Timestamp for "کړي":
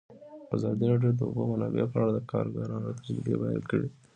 3.69-3.87